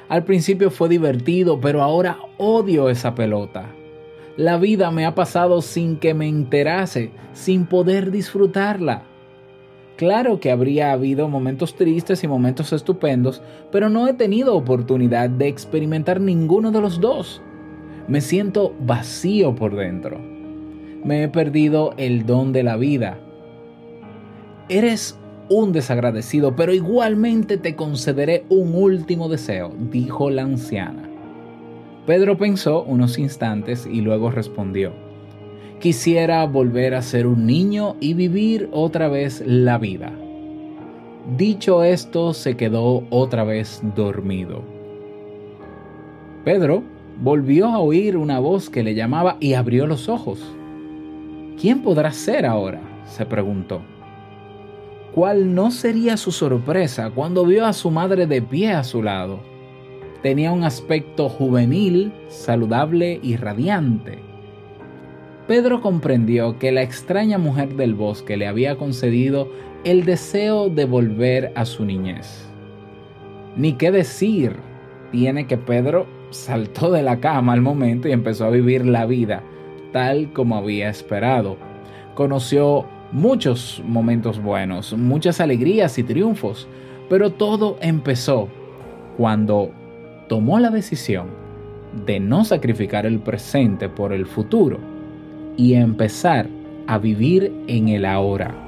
Al 0.09 0.25
principio 0.25 0.71
fue 0.71 0.89
divertido, 0.89 1.61
pero 1.61 1.83
ahora 1.83 2.19
odio 2.39 2.89
esa 2.89 3.15
pelota. 3.15 3.67
La 4.37 4.57
vida 4.57 4.91
me 4.91 5.07
ha 5.07 5.15
pasado 5.15 5.63
sin 5.63 5.97
que 5.97 6.15
me 6.15 6.27
enterase, 6.27 7.13
sin 7.35 7.67
poder 7.67 8.11
disfrutarla. 8.11 9.03
Claro 9.97 10.41
que 10.41 10.51
habría 10.51 10.91
habido 10.91 11.29
momentos 11.29 11.77
tristes 11.77 12.25
y 12.25 12.29
momentos 12.29 12.73
estupendos, 12.73 13.43
pero 13.71 13.89
no 13.89 14.09
he 14.09 14.15
tenido 14.15 14.57
oportunidad 14.57 15.31
de 15.31 15.49
experimentar 15.49 16.21
ninguno 16.21 16.73
de 16.73 16.81
los 16.81 17.01
dos. 17.01 17.43
Me 18.09 18.21
siento 18.21 18.75
vacío 18.81 19.55
por 19.55 19.77
dentro. 19.77 20.19
Me 21.05 21.23
he 21.23 21.29
perdido 21.29 21.95
el 21.97 22.27
don 22.27 22.53
de 22.53 22.63
la 22.63 22.77
vida. 22.77 23.19
Eres 24.69 25.19
un 25.49 25.73
desagradecido, 25.73 26.57
pero 26.57 26.73
igualmente 26.73 27.59
te 27.59 27.77
concederé 27.77 28.45
un 28.49 28.75
último 28.75 29.29
deseo, 29.29 29.73
dijo 29.91 30.31
la 30.31 30.43
anciana. 30.43 31.09
Pedro 32.07 32.37
pensó 32.37 32.83
unos 32.83 33.19
instantes 33.19 33.87
y 33.87 34.01
luego 34.01 34.31
respondió, 34.31 34.93
quisiera 35.79 36.45
volver 36.47 36.95
a 36.95 37.03
ser 37.03 37.27
un 37.27 37.47
niño 37.47 37.97
y 38.01 38.15
vivir 38.15 38.69
otra 38.73 39.09
vez 39.09 39.43
la 39.47 39.79
vida. 39.79 40.13
Dicho 41.37 41.85
esto, 41.85 42.35
se 42.35 42.57
quedó 42.57 43.05
otra 43.11 43.45
vez 43.45 43.81
dormido. 43.95 44.63
Pedro 46.45 46.83
volvió 47.23 47.69
a 47.69 47.79
oír 47.79 48.17
una 48.17 48.41
voz 48.41 48.69
que 48.69 48.83
le 48.83 48.97
llamaba 48.97 49.37
y 49.39 49.55
abrió 49.55 49.87
los 49.87 50.09
ojos. 50.09 50.41
¿Quién 51.61 51.83
podrá 51.83 52.11
ser 52.13 52.45
ahora? 52.45 52.81
se 53.05 53.25
preguntó. 53.27 53.81
¿Cuál 55.15 55.55
no 55.55 55.71
sería 55.71 56.17
su 56.17 56.33
sorpresa 56.33 57.11
cuando 57.11 57.45
vio 57.45 57.65
a 57.65 57.75
su 57.75 57.93
madre 57.93 58.27
de 58.27 58.43
pie 58.43 58.73
a 58.73 58.83
su 58.83 59.05
lado? 59.05 59.39
Tenía 60.23 60.51
un 60.51 60.65
aspecto 60.65 61.29
juvenil, 61.29 62.13
saludable 62.29 63.21
y 63.23 63.37
radiante. 63.37 64.19
Pedro 65.47 65.81
comprendió 65.81 66.59
que 66.59 66.73
la 66.73 66.83
extraña 66.83 67.39
mujer 67.39 67.77
del 67.77 67.95
bosque 67.95 68.37
le 68.37 68.49
había 68.49 68.77
concedido 68.77 69.49
el 69.85 70.05
deseo 70.05 70.71
de 70.71 70.87
volver 70.87 71.53
a 71.55 71.67
su 71.67 71.85
niñez. 71.85 72.49
Ni 73.57 73.75
qué 73.75 73.93
decir 73.93 74.57
tiene 75.13 75.47
que 75.47 75.59
Pedro 75.59 76.22
saltó 76.33 76.91
de 76.91 77.03
la 77.03 77.21
cama 77.21 77.53
al 77.53 77.61
momento 77.61 78.09
y 78.09 78.13
empezó 78.13 78.47
a 78.47 78.51
vivir 78.51 78.85
la 78.85 79.07
vida 79.07 79.43
tal 79.93 80.33
como 80.33 80.57
había 80.57 80.89
esperado. 80.89 81.57
Conoció 82.15 82.87
muchos 83.13 83.83
momentos 83.87 84.43
buenos, 84.43 84.95
muchas 84.95 85.41
alegrías 85.41 85.99
y 85.99 86.03
triunfos, 86.03 86.67
pero 87.09 87.31
todo 87.31 87.77
empezó 87.81 88.49
cuando 89.17 89.71
tomó 90.29 90.59
la 90.59 90.71
decisión 90.71 91.27
de 92.07 92.19
no 92.19 92.45
sacrificar 92.45 93.05
el 93.05 93.21
presente 93.21 93.89
por 93.89 94.13
el 94.13 94.27
futuro 94.27 94.79
y 95.57 95.75
empezar 95.75 96.49
a 96.87 96.99
vivir 96.99 97.53
en 97.67 97.89
el 97.89 98.07
ahora. 98.07 98.62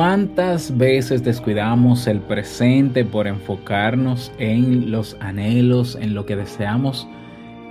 ¿Cuántas 0.00 0.78
veces 0.78 1.22
descuidamos 1.22 2.06
el 2.06 2.20
presente 2.20 3.04
por 3.04 3.26
enfocarnos 3.26 4.32
en 4.38 4.90
los 4.90 5.14
anhelos, 5.20 5.94
en 6.00 6.14
lo 6.14 6.24
que 6.24 6.36
deseamos 6.36 7.06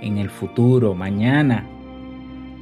en 0.00 0.16
el 0.16 0.30
futuro, 0.30 0.94
mañana? 0.94 1.66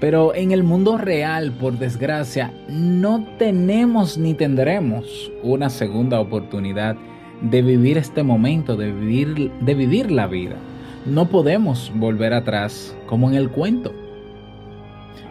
Pero 0.01 0.35
en 0.35 0.53
el 0.53 0.63
mundo 0.63 0.97
real, 0.97 1.53
por 1.53 1.79
desgracia, 1.79 2.51
no 2.71 3.27
tenemos 3.39 4.17
ni 4.17 4.33
tendremos 4.33 5.31
una 5.43 5.69
segunda 5.69 6.19
oportunidad 6.19 6.97
de 7.43 7.61
vivir 7.61 7.99
este 7.99 8.23
momento, 8.23 8.75
de 8.75 8.91
vivir, 8.91 10.11
la 10.11 10.27
vida. 10.29 10.57
No 11.05 11.29
podemos 11.29 11.93
volver 11.95 12.33
atrás 12.33 12.97
como 13.07 13.29
en 13.29 13.35
el 13.35 13.51
cuento. 13.51 13.93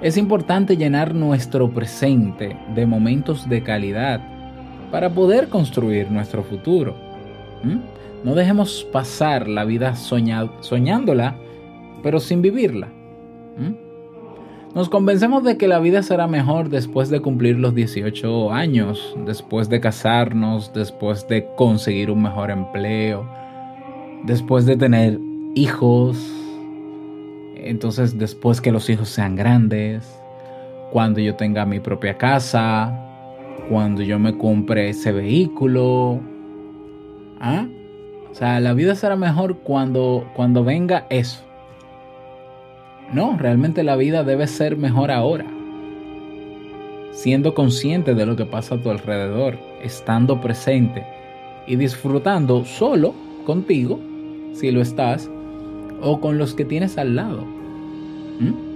Es 0.02 0.18
importante 0.18 0.78
llenar 0.78 1.16
nuestro 1.16 1.70
presente 1.70 2.56
de 2.76 2.86
momentos 2.86 3.50
de 3.50 3.64
calidad, 3.64 4.22
para 4.92 5.10
poder 5.10 5.50
construir 5.50 6.10
nuestro 6.12 6.44
futuro. 6.44 6.96
No 8.24 8.36
dejemos 8.36 8.88
pasar 8.92 9.48
la 9.48 9.66
vida 9.66 9.96
soñándola, 9.96 11.36
pero 12.04 12.20
sin 12.20 12.42
vivirla. 12.42 12.88
Nos 14.76 14.90
convencemos 14.90 15.44
de 15.44 15.58
que 15.58 15.68
la 15.68 15.80
vida 15.80 16.04
será 16.04 16.28
mejor 16.28 16.70
después 16.70 17.10
de 17.10 17.20
cumplir 17.20 17.58
los 17.58 17.74
18 17.74 18.52
años, 18.52 19.16
después 19.26 19.70
de 19.70 19.80
casarnos, 19.80 20.72
después 20.74 21.28
de 21.28 21.48
conseguir 21.56 22.12
un 22.12 22.22
mejor 22.22 22.52
empleo, 22.52 23.28
después 24.24 24.66
de 24.66 24.78
tener 24.78 25.20
hijos, 25.56 26.18
entonces 27.70 28.18
después 28.18 28.62
que 28.62 28.72
los 28.72 28.90
hijos 28.90 29.10
sean 29.10 29.36
grandes, 29.36 30.20
cuando 30.92 31.20
yo 31.20 31.36
tenga 31.36 31.66
mi 31.66 31.80
propia 31.80 32.18
casa, 32.18 32.94
cuando 33.70 34.02
yo 34.02 34.20
me 34.20 34.38
compre 34.38 34.90
ese 34.90 35.12
vehículo. 35.12 36.20
¿Ah? 37.40 37.68
O 38.32 38.36
sea, 38.36 38.60
la 38.60 38.74
vida 38.74 38.96
será 38.96 39.16
mejor 39.16 39.58
cuando, 39.60 40.30
cuando 40.36 40.64
venga 40.64 41.06
eso. 41.10 41.44
No, 43.14 43.38
realmente 43.38 43.84
la 43.84 43.96
vida 43.96 44.24
debe 44.24 44.48
ser 44.48 44.78
mejor 44.78 45.12
ahora. 45.12 45.46
Siendo 47.12 47.54
consciente 47.54 48.14
de 48.14 48.26
lo 48.26 48.36
que 48.36 48.46
pasa 48.46 48.76
a 48.76 48.78
tu 48.78 48.90
alrededor, 48.90 49.58
estando 49.82 50.40
presente 50.40 51.06
y 51.66 51.78
disfrutando 51.78 52.64
solo 52.66 53.14
contigo, 53.46 54.00
si 54.54 54.72
lo 54.72 54.82
estás, 54.82 55.30
o 56.02 56.20
con 56.20 56.38
los 56.38 56.54
que 56.54 56.66
tienes 56.66 56.98
al 56.98 57.16
lado. 57.16 57.57
¿Mm? 58.40 58.68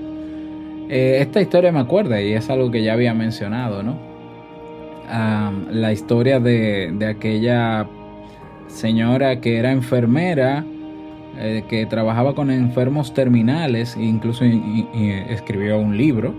Eh, 0.90 1.20
esta 1.22 1.42
historia 1.42 1.72
me 1.72 1.80
acuerda 1.80 2.22
y 2.22 2.34
es 2.34 2.50
algo 2.50 2.70
que 2.70 2.84
ya 2.84 2.94
había 2.94 3.14
mencionado, 3.14 3.82
¿no? 3.82 4.12
la 5.72 5.92
historia 5.92 6.40
de, 6.40 6.94
aquella 7.06 7.86
señora 8.68 9.42
que 9.42 9.58
era 9.58 9.72
enfermera, 9.72 10.64
eh, 11.38 11.64
que 11.70 11.86
trabajaba 11.86 12.34
con 12.34 12.50
enfermos 12.50 13.14
terminales 13.14 13.98
e 13.98 14.04
incluso 14.04 14.46
escribió 14.46 15.80
un 15.80 15.98
libro, 15.98 16.34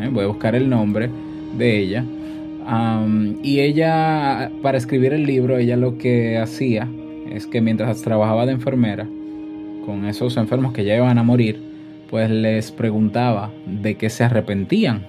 ¿eh? 0.00 0.08
voy 0.10 0.24
a 0.24 0.26
buscar 0.28 0.54
el 0.54 0.68
nombre 0.68 1.08
de 1.56 1.78
ella. 1.78 2.04
y 3.42 3.60
ella, 3.60 4.50
para 4.62 4.78
escribir 4.78 5.12
el 5.12 5.24
libro, 5.24 5.58
ella 5.58 5.76
lo 5.76 5.98
que 5.98 6.38
hacía 6.38 6.88
es 7.30 7.46
que 7.46 7.60
mientras 7.60 8.02
trabajaba 8.02 8.46
de 8.46 8.52
enfermera, 8.52 9.06
con 9.84 10.04
esos 10.04 10.36
enfermos 10.36 10.72
que 10.72 10.84
ya 10.84 10.96
iban 10.96 11.18
a 11.18 11.22
morir, 11.22 11.69
pues 12.10 12.28
les 12.28 12.72
preguntaba 12.72 13.52
de 13.66 13.96
qué 13.96 14.10
se 14.10 14.24
arrepentían. 14.24 15.06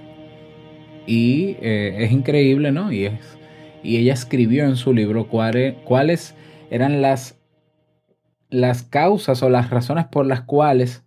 Y 1.07 1.57
eh, 1.59 1.95
es 1.97 2.11
increíble, 2.11 2.71
¿no? 2.71 2.91
Y, 2.91 3.05
es, 3.05 3.39
y 3.81 3.97
ella 3.97 4.13
escribió 4.13 4.65
en 4.65 4.75
su 4.75 4.93
libro 4.93 5.27
cuáles, 5.27 6.35
eran 6.69 7.01
las, 7.01 7.39
las 8.51 8.83
causas 8.83 9.41
o 9.41 9.49
las 9.49 9.71
razones 9.71 10.05
por 10.05 10.27
las 10.27 10.41
cuales, 10.41 11.03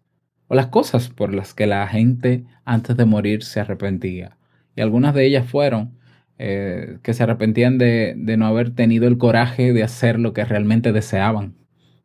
o 0.49 0.57
las 0.57 0.67
cosas 0.67 1.11
por 1.11 1.33
las 1.33 1.55
que 1.55 1.69
la 1.69 1.87
gente 1.87 2.45
antes 2.65 2.97
de 2.97 3.05
morir 3.05 3.45
se 3.45 3.61
arrepentía. 3.61 4.37
Y 4.75 4.81
algunas 4.81 5.15
de 5.15 5.25
ellas 5.25 5.47
fueron 5.47 5.97
eh, 6.39 6.99
que 7.03 7.15
se 7.15 7.23
arrepentían 7.23 7.79
de, 7.79 8.15
de 8.17 8.37
no 8.37 8.47
haber 8.47 8.71
tenido 8.71 9.07
el 9.07 9.17
coraje 9.17 9.73
de 9.73 9.85
hacer 9.85 10.19
lo 10.19 10.33
que 10.33 10.45
realmente 10.45 10.91
deseaban 10.91 11.55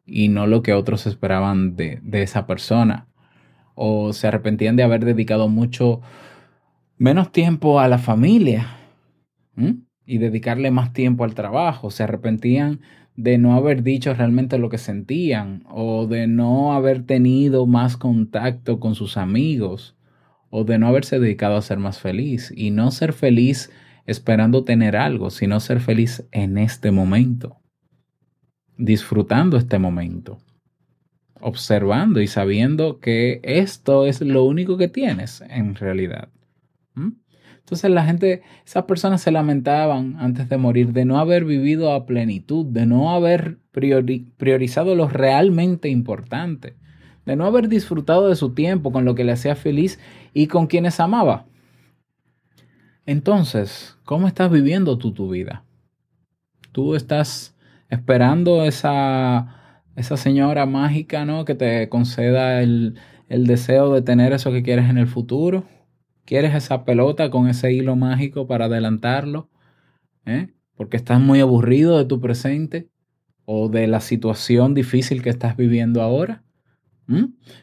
y 0.06 0.30
no 0.30 0.46
lo 0.46 0.62
que 0.62 0.74
otros 0.74 1.08
esperaban 1.08 1.76
de, 1.76 2.00
de 2.04 2.22
esa 2.22 2.46
persona 2.46 3.09
o 3.82 4.12
se 4.12 4.28
arrepentían 4.28 4.76
de 4.76 4.84
haber 4.84 5.06
dedicado 5.06 5.48
mucho 5.48 6.02
menos 6.98 7.32
tiempo 7.32 7.80
a 7.80 7.88
la 7.88 7.98
familia 7.98 8.76
y 10.06 10.18
dedicarle 10.18 10.70
más 10.70 10.92
tiempo 10.92 11.24
al 11.24 11.34
trabajo, 11.34 11.90
se 11.90 12.04
arrepentían 12.04 12.82
de 13.16 13.38
no 13.38 13.54
haber 13.56 13.82
dicho 13.82 14.14
realmente 14.14 14.58
lo 14.58 14.68
que 14.68 14.78
sentían 14.78 15.64
o 15.70 16.08
de 16.08 16.28
no 16.28 16.74
haber 16.74 17.06
tenido 17.06 17.68
más 17.68 17.96
contacto 17.96 18.82
con 18.82 18.96
sus 18.96 19.16
amigos 19.16 19.96
o 20.50 20.66
de 20.66 20.78
no 20.78 20.88
haberse 20.88 21.18
dedicado 21.18 21.56
a 21.56 21.62
ser 21.62 21.78
más 21.80 22.00
feliz. 22.00 22.52
Y 22.54 22.72
no 22.72 22.92
ser 22.92 23.14
feliz 23.14 23.72
esperando 24.06 24.66
tener 24.66 24.98
algo, 24.98 25.30
sino 25.30 25.62
ser 25.62 25.80
feliz 25.80 26.28
en 26.32 26.58
este 26.58 26.92
momento, 26.92 27.62
disfrutando 28.78 29.56
este 29.56 29.80
momento 29.80 30.40
observando 31.42 32.22
y 32.22 32.28
sabiendo 32.28 33.00
que 33.00 33.40
esto 33.44 34.06
es 34.06 34.22
lo 34.22 34.44
único 34.44 34.78
que 34.78 34.88
tienes 34.88 35.42
en 35.50 35.76
realidad. 35.76 36.30
Entonces 36.96 37.92
la 37.92 38.04
gente, 38.04 38.42
esas 38.66 38.86
personas 38.86 39.22
se 39.22 39.32
lamentaban 39.32 40.16
antes 40.20 40.50
de 40.50 40.58
morir 40.58 40.92
de 40.92 41.06
no 41.06 41.20
haber 41.20 41.46
vivido 41.46 41.94
a 41.94 42.08
plenitud, 42.08 42.66
de 42.66 42.88
no 42.88 43.12
haber 43.12 43.60
priorizado 44.38 44.96
lo 44.96 45.08
realmente 45.08 45.88
importante, 45.88 46.76
de 47.28 47.36
no 47.36 47.46
haber 47.46 47.68
disfrutado 47.68 48.28
de 48.28 48.36
su 48.36 48.56
tiempo 48.56 48.92
con 48.92 49.06
lo 49.06 49.14
que 49.14 49.24
le 49.24 49.34
hacía 49.34 49.56
feliz 49.56 50.00
y 50.34 50.48
con 50.48 50.66
quienes 50.66 51.00
amaba. 51.00 51.46
Entonces, 53.06 54.00
¿cómo 54.04 54.28
estás 54.28 54.50
viviendo 54.50 54.98
tú 54.98 55.14
tu 55.14 55.30
vida? 55.30 55.64
¿Tú 56.72 56.96
estás 56.96 57.56
esperando 57.90 58.64
esa 58.64 59.59
esa 59.96 60.18
señora 60.18 60.66
mágica, 60.66 61.26
¿no? 61.26 61.46
Que 61.46 61.56
te 61.56 61.90
conceda 61.90 62.62
el, 62.62 62.96
deseo 63.28 63.94
de 63.94 64.02
tener 64.02 64.34
eso 64.34 64.52
que 64.52 64.64
quieres 64.64 64.90
en 64.90 64.98
el 64.98 65.08
futuro. 65.08 65.66
¿Quieres 66.26 66.56
esa 66.56 66.86
pelota 66.86 67.30
con 67.30 67.48
ese 67.48 67.74
hilo 67.74 67.96
mágico 67.96 68.48
para 68.48 68.66
adelantarlo? 68.66 69.50
¿Eh? 70.26 70.50
Porque 70.76 70.98
estás 70.98 71.20
muy 71.20 71.40
aburrido 71.40 71.98
de 71.98 72.06
tu 72.06 72.22
presente 72.22 72.90
o 73.46 73.68
de 73.68 73.88
la 73.88 74.00
situación 74.00 74.74
difícil 74.74 75.22
que 75.22 75.30
estás 75.30 75.58
viviendo 75.58 76.02
ahora. 76.02 76.44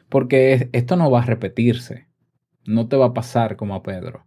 Porque 0.08 0.68
esto 0.72 0.96
no 0.96 1.10
va 1.10 1.22
a 1.22 1.26
repetirse. 1.26 2.08
No 2.66 2.88
te 2.88 2.96
va 2.96 3.06
a 3.06 3.14
pasar 3.14 3.56
como 3.56 3.76
a 3.76 3.82
Pedro. 3.82 4.26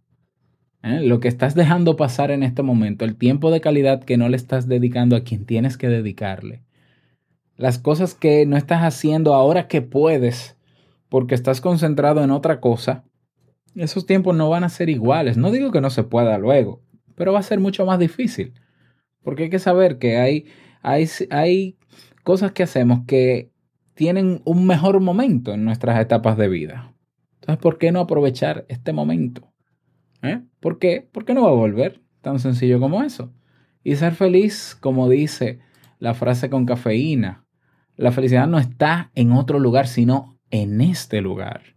¿Eh? 0.82 1.00
Lo 1.02 1.20
que 1.20 1.28
estás 1.28 1.54
dejando 1.54 1.96
pasar 1.96 2.30
en 2.30 2.42
este 2.42 2.62
momento, 2.62 3.04
el 3.04 3.16
tiempo 3.16 3.50
de 3.50 3.60
calidad 3.60 4.02
que 4.02 4.16
no 4.16 4.28
le 4.28 4.36
estás 4.36 4.66
dedicando 4.66 5.14
a 5.14 5.20
quien 5.20 5.44
tienes 5.44 5.76
que 5.76 5.88
dedicarle, 5.88 6.62
las 7.60 7.78
cosas 7.78 8.14
que 8.14 8.46
no 8.46 8.56
estás 8.56 8.80
haciendo 8.80 9.34
ahora 9.34 9.68
que 9.68 9.82
puedes, 9.82 10.56
porque 11.10 11.34
estás 11.34 11.60
concentrado 11.60 12.24
en 12.24 12.30
otra 12.30 12.58
cosa, 12.58 13.04
esos 13.74 14.06
tiempos 14.06 14.34
no 14.34 14.48
van 14.48 14.64
a 14.64 14.70
ser 14.70 14.88
iguales. 14.88 15.36
No 15.36 15.50
digo 15.50 15.70
que 15.70 15.82
no 15.82 15.90
se 15.90 16.02
pueda 16.02 16.38
luego, 16.38 16.82
pero 17.16 17.34
va 17.34 17.40
a 17.40 17.42
ser 17.42 17.60
mucho 17.60 17.84
más 17.84 17.98
difícil. 17.98 18.54
Porque 19.22 19.42
hay 19.44 19.50
que 19.50 19.58
saber 19.58 19.98
que 19.98 20.16
hay, 20.16 20.46
hay, 20.80 21.06
hay 21.28 21.76
cosas 22.24 22.52
que 22.52 22.62
hacemos 22.62 23.00
que 23.06 23.52
tienen 23.92 24.40
un 24.46 24.66
mejor 24.66 24.98
momento 25.00 25.52
en 25.52 25.66
nuestras 25.66 26.00
etapas 26.00 26.38
de 26.38 26.48
vida. 26.48 26.94
Entonces, 27.34 27.60
¿por 27.60 27.76
qué 27.76 27.92
no 27.92 28.00
aprovechar 28.00 28.64
este 28.70 28.94
momento? 28.94 29.52
¿Eh? 30.22 30.40
¿Por 30.60 30.78
qué? 30.78 31.06
Porque 31.12 31.34
no 31.34 31.42
va 31.42 31.50
a 31.50 31.54
volver. 31.54 32.00
Tan 32.22 32.38
sencillo 32.38 32.80
como 32.80 33.02
eso. 33.02 33.34
Y 33.84 33.96
ser 33.96 34.14
feliz, 34.14 34.78
como 34.80 35.10
dice 35.10 35.58
la 35.98 36.14
frase 36.14 36.48
con 36.48 36.64
cafeína, 36.64 37.44
la 38.00 38.12
felicidad 38.12 38.46
no 38.46 38.58
está 38.58 39.10
en 39.14 39.32
otro 39.32 39.58
lugar, 39.58 39.86
sino 39.86 40.38
en 40.50 40.80
este 40.80 41.20
lugar. 41.20 41.74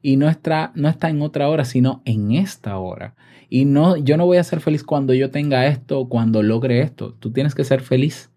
Y 0.00 0.16
no 0.16 0.28
está, 0.28 0.72
no 0.74 0.88
está 0.88 1.10
en 1.10 1.20
otra 1.20 1.48
hora, 1.50 1.66
sino 1.66 2.00
en 2.06 2.32
esta 2.32 2.78
hora. 2.78 3.14
Y 3.50 3.66
no, 3.66 3.96
yo 3.96 4.16
no 4.16 4.24
voy 4.24 4.38
a 4.38 4.44
ser 4.44 4.60
feliz 4.60 4.82
cuando 4.82 5.12
yo 5.12 5.30
tenga 5.30 5.66
esto 5.66 6.00
o 6.00 6.08
cuando 6.08 6.42
logre 6.42 6.80
esto. 6.80 7.12
Tú 7.12 7.30
tienes 7.30 7.54
que 7.54 7.62
ser 7.64 7.82
feliz 7.82 8.30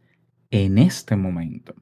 en 0.51 0.77
este 0.77 1.15
momento. 1.15 1.73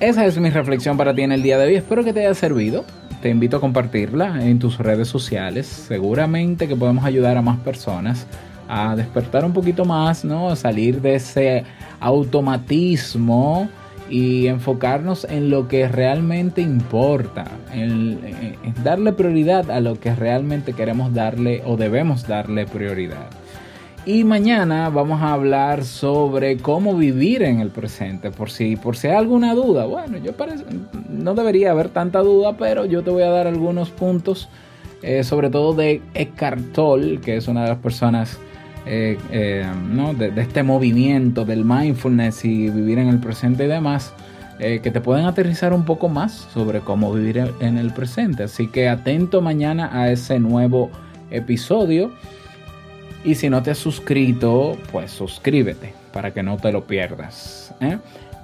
Esa 0.00 0.26
es 0.26 0.38
mi 0.38 0.50
reflexión 0.50 0.98
para 0.98 1.14
ti 1.14 1.22
en 1.22 1.32
el 1.32 1.42
día 1.42 1.56
de 1.56 1.68
hoy. 1.68 1.76
Espero 1.76 2.04
que 2.04 2.12
te 2.12 2.20
haya 2.20 2.34
servido. 2.34 2.84
Te 3.22 3.30
invito 3.30 3.56
a 3.56 3.60
compartirla 3.60 4.46
en 4.46 4.58
tus 4.58 4.76
redes 4.76 5.08
sociales. 5.08 5.66
Seguramente 5.66 6.68
que 6.68 6.76
podemos 6.76 7.04
ayudar 7.06 7.38
a 7.38 7.42
más 7.42 7.58
personas 7.60 8.26
a 8.68 8.96
despertar 8.96 9.46
un 9.46 9.54
poquito 9.54 9.86
más, 9.86 10.24
¿no? 10.24 10.54
Salir 10.56 11.00
de 11.00 11.14
ese 11.14 11.64
automatismo 12.00 13.70
y 14.08 14.46
enfocarnos 14.46 15.24
en 15.24 15.50
lo 15.50 15.68
que 15.68 15.88
realmente 15.88 16.60
importa, 16.60 17.44
en, 17.72 18.20
darle 18.84 19.12
prioridad 19.12 19.70
a 19.70 19.80
lo 19.80 19.98
que 19.98 20.14
realmente 20.14 20.72
queremos 20.72 21.14
darle 21.14 21.62
o 21.64 21.76
debemos 21.76 22.26
darle 22.26 22.66
prioridad. 22.66 23.30
Y 24.04 24.24
mañana 24.24 24.88
vamos 24.88 25.22
a 25.22 25.32
hablar 25.32 25.84
sobre 25.84 26.56
cómo 26.56 26.96
vivir 26.96 27.42
en 27.42 27.60
el 27.60 27.70
presente, 27.70 28.32
por 28.32 28.50
si, 28.50 28.74
por 28.74 28.96
si 28.96 29.06
hay 29.06 29.14
alguna 29.14 29.54
duda. 29.54 29.86
Bueno, 29.86 30.18
yo 30.18 30.32
parece, 30.32 30.64
no 31.08 31.34
debería 31.34 31.70
haber 31.70 31.88
tanta 31.88 32.18
duda, 32.18 32.56
pero 32.56 32.84
yo 32.84 33.02
te 33.02 33.10
voy 33.10 33.22
a 33.22 33.30
dar 33.30 33.46
algunos 33.46 33.90
puntos, 33.90 34.48
eh, 35.02 35.22
sobre 35.22 35.50
todo 35.50 35.72
de 35.74 36.02
Eckhart 36.14 36.72
Tolle, 36.72 37.20
que 37.20 37.36
es 37.36 37.46
una 37.46 37.62
de 37.62 37.68
las 37.68 37.78
personas 37.78 38.40
eh, 38.84 39.18
eh, 39.30 39.66
de, 40.18 40.40
este 40.40 40.62
movimiento 40.62 41.44
del 41.44 41.64
mindfulness 41.64 42.44
y 42.44 42.68
vivir 42.68 42.98
en 42.98 43.08
el 43.08 43.18
presente 43.18 43.64
y 43.64 43.68
demás, 43.68 44.12
eh, 44.58 44.80
que 44.82 44.90
te 44.90 45.00
pueden 45.00 45.26
aterrizar 45.26 45.72
un 45.72 45.84
poco 45.84 46.08
más 46.08 46.48
sobre 46.52 46.80
cómo 46.80 47.12
vivir 47.12 47.52
en 47.60 47.78
el 47.78 47.92
presente. 47.92 48.44
Así 48.44 48.68
que 48.68 48.88
atento 48.88 49.40
mañana 49.40 49.90
a 49.92 50.10
ese 50.10 50.38
nuevo 50.38 50.90
episodio. 51.30 52.12
Y 53.24 53.36
si 53.36 53.48
no 53.48 53.62
te 53.62 53.70
has 53.70 53.78
suscrito, 53.78 54.76
pues 54.90 55.12
suscríbete 55.12 55.94
para 56.12 56.32
que 56.32 56.42
no 56.42 56.56
te 56.56 56.72
lo 56.72 56.84
pierdas. 56.84 57.72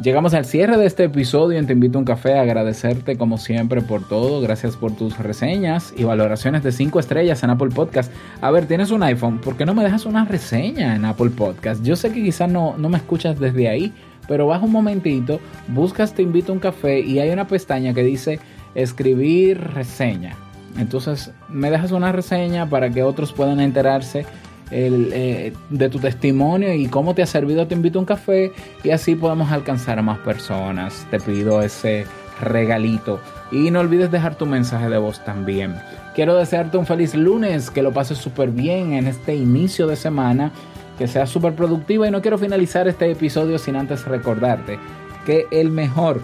Llegamos 0.00 0.32
al 0.32 0.44
cierre 0.44 0.76
de 0.76 0.86
este 0.86 1.04
episodio 1.04 1.60
y 1.60 1.66
Te 1.66 1.72
invito 1.72 1.98
a 1.98 2.00
un 2.00 2.04
café 2.04 2.38
agradecerte 2.38 3.18
como 3.18 3.36
siempre 3.36 3.82
por 3.82 4.06
todo. 4.06 4.40
Gracias 4.40 4.76
por 4.76 4.92
tus 4.94 5.18
reseñas 5.18 5.92
y 5.96 6.04
valoraciones 6.04 6.62
de 6.62 6.70
5 6.70 7.00
estrellas 7.00 7.42
en 7.42 7.50
Apple 7.50 7.70
Podcast. 7.70 8.12
A 8.40 8.52
ver, 8.52 8.66
tienes 8.66 8.92
un 8.92 9.02
iPhone, 9.02 9.40
¿por 9.40 9.56
qué 9.56 9.66
no 9.66 9.74
me 9.74 9.82
dejas 9.82 10.06
una 10.06 10.24
reseña 10.24 10.94
en 10.94 11.04
Apple 11.04 11.30
Podcast? 11.30 11.82
Yo 11.82 11.96
sé 11.96 12.12
que 12.12 12.22
quizás 12.22 12.48
no, 12.48 12.76
no 12.78 12.88
me 12.88 12.98
escuchas 12.98 13.40
desde 13.40 13.68
ahí, 13.68 13.92
pero 14.28 14.46
baja 14.46 14.64
un 14.64 14.70
momentito, 14.70 15.40
buscas 15.66 16.14
Te 16.14 16.22
invito 16.22 16.52
a 16.52 16.54
un 16.54 16.60
café 16.60 17.00
y 17.00 17.18
hay 17.18 17.30
una 17.30 17.48
pestaña 17.48 17.92
que 17.92 18.04
dice 18.04 18.38
escribir 18.76 19.58
reseña. 19.58 20.36
Entonces 20.78 21.32
me 21.48 21.72
dejas 21.72 21.90
una 21.90 22.12
reseña 22.12 22.70
para 22.70 22.90
que 22.90 23.02
otros 23.02 23.32
puedan 23.32 23.58
enterarse 23.58 24.26
eh, 24.70 25.52
de 25.70 25.88
tu 25.88 25.98
testimonio 25.98 26.74
y 26.74 26.88
cómo 26.88 27.14
te 27.14 27.22
ha 27.22 27.26
servido 27.26 27.66
Te 27.66 27.74
invito 27.74 27.98
a 27.98 28.00
un 28.00 28.06
café 28.06 28.52
y 28.84 28.90
así 28.90 29.14
podemos 29.14 29.50
alcanzar 29.50 29.98
a 29.98 30.02
más 30.02 30.18
personas. 30.18 31.06
Te 31.10 31.20
pido 31.20 31.62
ese 31.62 32.06
regalito 32.40 33.20
y 33.50 33.70
no 33.70 33.80
olvides 33.80 34.10
dejar 34.10 34.36
tu 34.36 34.46
mensaje 34.46 34.88
de 34.88 34.98
voz 34.98 35.24
también. 35.24 35.74
Quiero 36.14 36.36
desearte 36.36 36.76
un 36.76 36.86
feliz 36.86 37.14
lunes, 37.14 37.70
que 37.70 37.82
lo 37.82 37.92
pases 37.92 38.18
súper 38.18 38.50
bien 38.50 38.92
en 38.92 39.06
este 39.06 39.34
inicio 39.34 39.86
de 39.86 39.96
semana, 39.96 40.52
que 40.98 41.06
sea 41.06 41.26
súper 41.26 41.54
productiva 41.54 42.08
y 42.08 42.10
no 42.10 42.20
quiero 42.20 42.38
finalizar 42.38 42.88
este 42.88 43.10
episodio 43.10 43.58
sin 43.58 43.76
antes 43.76 44.04
recordarte 44.04 44.78
que 45.24 45.46
el 45.50 45.70
mejor 45.70 46.20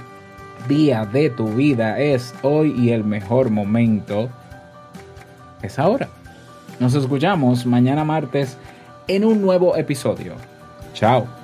día 0.68 1.04
de 1.04 1.30
tu 1.30 1.48
vida 1.48 2.00
es 2.00 2.34
hoy 2.42 2.74
y 2.76 2.90
el 2.90 3.04
mejor 3.04 3.50
momento 3.50 4.28
es 5.62 5.78
ahora. 5.78 6.08
Nos 6.80 6.94
escuchamos 6.94 7.66
mañana 7.66 8.04
martes 8.04 8.56
en 9.06 9.24
un 9.24 9.40
nuevo 9.40 9.76
episodio. 9.76 10.34
Chao. 10.94 11.43